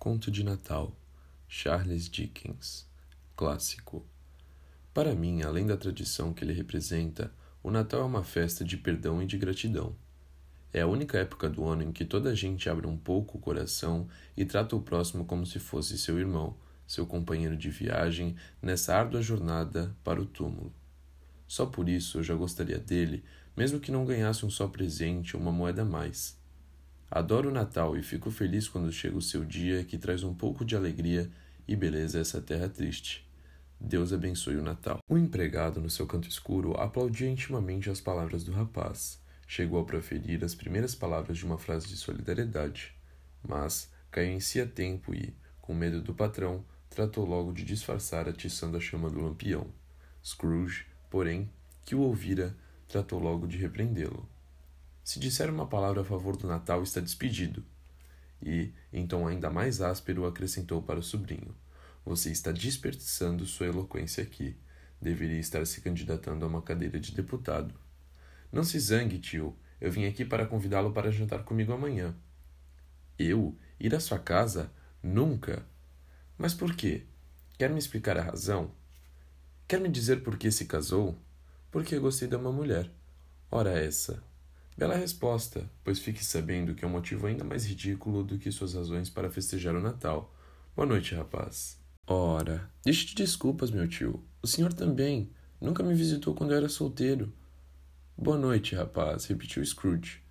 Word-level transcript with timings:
Conto 0.00 0.30
de 0.30 0.42
Natal, 0.42 0.96
Charles 1.46 2.08
Dickens. 2.08 2.88
Clássico. 3.36 4.02
Para 4.94 5.14
mim, 5.14 5.42
além 5.42 5.66
da 5.66 5.76
tradição 5.76 6.32
que 6.32 6.42
ele 6.42 6.54
representa, 6.54 7.30
o 7.62 7.70
Natal 7.70 8.00
é 8.00 8.04
uma 8.04 8.24
festa 8.24 8.64
de 8.64 8.78
perdão 8.78 9.22
e 9.22 9.26
de 9.26 9.36
gratidão. 9.36 9.94
É 10.72 10.80
a 10.80 10.86
única 10.86 11.18
época 11.18 11.50
do 11.50 11.66
ano 11.66 11.82
em 11.82 11.92
que 11.92 12.06
toda 12.06 12.30
a 12.30 12.34
gente 12.34 12.70
abre 12.70 12.86
um 12.86 12.96
pouco 12.96 13.36
o 13.36 13.40
coração 13.42 14.08
e 14.34 14.42
trata 14.46 14.74
o 14.74 14.80
próximo 14.80 15.26
como 15.26 15.44
se 15.44 15.58
fosse 15.58 15.98
seu 15.98 16.18
irmão, 16.18 16.56
seu 16.86 17.06
companheiro 17.06 17.54
de 17.54 17.68
viagem 17.68 18.36
nessa 18.62 18.96
árdua 18.96 19.20
jornada 19.20 19.94
para 20.02 20.18
o 20.18 20.24
túmulo. 20.24 20.72
Só 21.46 21.66
por 21.66 21.90
isso 21.90 22.20
eu 22.20 22.22
já 22.22 22.34
gostaria 22.34 22.78
dele, 22.78 23.22
mesmo 23.54 23.78
que 23.78 23.92
não 23.92 24.06
ganhasse 24.06 24.46
um 24.46 24.50
só 24.50 24.66
presente 24.66 25.36
ou 25.36 25.42
uma 25.42 25.52
moeda 25.52 25.82
a 25.82 25.84
mais. 25.84 26.40
Adoro 27.10 27.48
o 27.48 27.52
Natal 27.52 27.96
e 27.96 28.04
fico 28.04 28.30
feliz 28.30 28.68
quando 28.68 28.92
chega 28.92 29.18
o 29.18 29.22
seu 29.22 29.44
dia 29.44 29.82
que 29.82 29.98
traz 29.98 30.22
um 30.22 30.32
pouco 30.32 30.64
de 30.64 30.76
alegria 30.76 31.28
e 31.66 31.74
beleza 31.74 32.18
a 32.18 32.20
essa 32.20 32.40
terra 32.40 32.68
triste. 32.68 33.28
Deus 33.80 34.12
abençoe 34.12 34.56
o 34.56 34.62
Natal. 34.62 35.00
O 35.08 35.18
empregado, 35.18 35.80
no 35.80 35.90
seu 35.90 36.06
canto 36.06 36.28
escuro, 36.28 36.74
aplaudia 36.74 37.28
intimamente 37.28 37.90
as 37.90 38.00
palavras 38.00 38.44
do 38.44 38.52
rapaz. 38.52 39.20
Chegou 39.44 39.80
a 39.80 39.84
proferir 39.84 40.44
as 40.44 40.54
primeiras 40.54 40.94
palavras 40.94 41.36
de 41.36 41.44
uma 41.44 41.58
frase 41.58 41.88
de 41.88 41.96
solidariedade, 41.96 42.94
mas 43.42 43.90
caiu 44.08 44.30
em 44.30 44.38
si 44.38 44.60
a 44.60 44.66
tempo 44.66 45.12
e, 45.12 45.34
com 45.60 45.74
medo 45.74 46.00
do 46.00 46.14
patrão, 46.14 46.64
tratou 46.88 47.24
logo 47.24 47.52
de 47.52 47.64
disfarçar 47.64 48.28
atiçando 48.28 48.76
a 48.76 48.80
chama 48.80 49.10
do 49.10 49.20
lampião. 49.20 49.66
Scrooge, 50.24 50.86
porém, 51.10 51.50
que 51.84 51.96
o 51.96 52.02
ouvira, 52.02 52.54
tratou 52.86 53.18
logo 53.18 53.48
de 53.48 53.56
repreendê-lo. 53.56 54.28
Se 55.10 55.18
disser 55.18 55.50
uma 55.50 55.66
palavra 55.66 56.02
a 56.02 56.04
favor 56.04 56.36
do 56.36 56.46
Natal, 56.46 56.84
está 56.84 57.00
despedido. 57.00 57.64
E, 58.40 58.72
em 58.92 59.08
tom 59.08 59.26
ainda 59.26 59.50
mais 59.50 59.80
áspero, 59.80 60.24
acrescentou 60.24 60.80
para 60.80 61.00
o 61.00 61.02
sobrinho: 61.02 61.52
Você 62.04 62.30
está 62.30 62.52
desperdiçando 62.52 63.44
sua 63.44 63.66
eloquência 63.66 64.22
aqui. 64.22 64.56
Deveria 65.02 65.40
estar 65.40 65.66
se 65.66 65.80
candidatando 65.80 66.44
a 66.44 66.48
uma 66.48 66.62
cadeira 66.62 67.00
de 67.00 67.10
deputado. 67.10 67.74
Não 68.52 68.62
se 68.62 68.78
zangue, 68.78 69.18
tio. 69.18 69.56
Eu 69.80 69.90
vim 69.90 70.04
aqui 70.04 70.24
para 70.24 70.46
convidá-lo 70.46 70.92
para 70.92 71.10
jantar 71.10 71.42
comigo 71.42 71.72
amanhã. 71.72 72.14
Eu? 73.18 73.58
Ir 73.80 73.92
à 73.96 73.98
sua 73.98 74.20
casa? 74.20 74.70
Nunca! 75.02 75.66
Mas 76.38 76.54
por 76.54 76.76
quê? 76.76 77.02
Quer 77.58 77.70
me 77.70 77.80
explicar 77.80 78.16
a 78.16 78.22
razão? 78.22 78.70
Quer 79.66 79.80
me 79.80 79.88
dizer 79.88 80.22
por 80.22 80.38
que 80.38 80.52
se 80.52 80.66
casou? 80.66 81.18
Porque 81.68 81.98
gostei 81.98 82.28
de 82.28 82.36
uma 82.36 82.52
mulher. 82.52 82.88
Ora 83.50 83.76
essa, 83.76 84.22
Bela 84.80 84.96
resposta, 84.96 85.70
pois 85.84 85.98
fique 85.98 86.24
sabendo 86.24 86.74
que 86.74 86.86
é 86.86 86.88
um 86.88 86.90
motivo 86.90 87.26
ainda 87.26 87.44
mais 87.44 87.66
ridículo 87.66 88.24
do 88.24 88.38
que 88.38 88.50
suas 88.50 88.72
razões 88.72 89.10
para 89.10 89.30
festejar 89.30 89.76
o 89.76 89.80
Natal. 89.80 90.34
Boa 90.74 90.86
noite, 90.86 91.14
rapaz. 91.14 91.78
Ora, 92.06 92.66
deixe 92.82 93.04
de 93.04 93.14
desculpas, 93.14 93.70
meu 93.70 93.86
tio. 93.86 94.24
O 94.40 94.46
senhor 94.46 94.72
também. 94.72 95.28
Nunca 95.60 95.82
me 95.82 95.92
visitou 95.92 96.34
quando 96.34 96.52
eu 96.52 96.56
era 96.56 96.68
solteiro. 96.70 97.30
Boa 98.16 98.38
noite, 98.38 98.74
rapaz, 98.74 99.26
repetiu 99.26 99.62
Scrooge. 99.62 100.22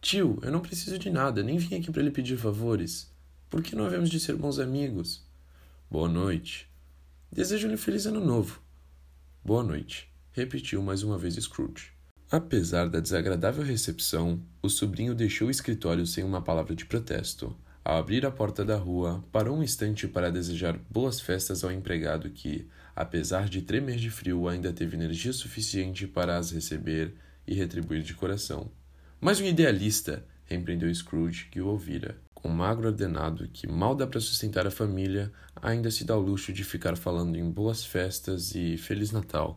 Tio, 0.00 0.40
eu 0.42 0.50
não 0.50 0.58
preciso 0.58 0.98
de 0.98 1.08
nada, 1.08 1.40
nem 1.44 1.56
vim 1.56 1.76
aqui 1.76 1.92
para 1.92 2.02
lhe 2.02 2.10
pedir 2.10 2.36
favores. 2.36 3.14
Por 3.48 3.62
que 3.62 3.76
não 3.76 3.86
havemos 3.86 4.10
de 4.10 4.18
ser 4.18 4.34
bons 4.34 4.58
amigos? 4.58 5.24
Boa 5.88 6.08
noite. 6.08 6.68
Desejo-lhe 7.30 7.74
um 7.74 7.78
feliz 7.78 8.06
ano 8.06 8.18
novo. 8.18 8.60
Boa 9.44 9.62
noite, 9.62 10.12
repetiu 10.32 10.82
mais 10.82 11.04
uma 11.04 11.16
vez 11.16 11.36
Scrooge. 11.36 11.94
Apesar 12.30 12.88
da 12.88 13.00
desagradável 13.00 13.62
recepção, 13.62 14.40
o 14.62 14.68
sobrinho 14.68 15.14
deixou 15.14 15.48
o 15.48 15.50
escritório 15.50 16.06
sem 16.06 16.24
uma 16.24 16.42
palavra 16.42 16.74
de 16.74 16.86
protesto. 16.86 17.56
Ao 17.84 17.98
abrir 17.98 18.24
a 18.24 18.30
porta 18.30 18.64
da 18.64 18.76
rua, 18.76 19.22
parou 19.30 19.58
um 19.58 19.62
instante 19.62 20.08
para 20.08 20.32
desejar 20.32 20.78
boas 20.90 21.20
festas 21.20 21.62
ao 21.62 21.70
empregado 21.70 22.30
que, 22.30 22.66
apesar 22.96 23.46
de 23.48 23.60
tremer 23.60 23.96
de 23.96 24.08
frio, 24.10 24.48
ainda 24.48 24.72
teve 24.72 24.96
energia 24.96 25.34
suficiente 25.34 26.06
para 26.06 26.38
as 26.38 26.50
receber 26.50 27.14
e 27.46 27.54
retribuir 27.54 28.02
de 28.02 28.14
coração. 28.14 28.70
Mas 29.20 29.38
um 29.38 29.44
idealista, 29.44 30.24
repreendeu 30.46 30.92
Scrooge, 30.94 31.48
que 31.50 31.60
o 31.60 31.66
ouvira. 31.66 32.16
Com 32.34 32.48
um 32.48 32.54
magro 32.54 32.88
ordenado 32.88 33.48
que 33.52 33.66
mal 33.66 33.94
dá 33.94 34.06
para 34.06 34.20
sustentar 34.20 34.66
a 34.66 34.70
família, 34.70 35.30
ainda 35.60 35.90
se 35.90 36.04
dá 36.04 36.16
o 36.16 36.20
luxo 36.20 36.54
de 36.54 36.64
ficar 36.64 36.96
falando 36.96 37.36
em 37.36 37.50
boas 37.50 37.84
festas 37.84 38.54
e 38.54 38.78
Feliz 38.78 39.12
Natal. 39.12 39.52